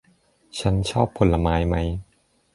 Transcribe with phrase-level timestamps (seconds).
[0.59, 1.75] ฉันชอบผลไม้ไหม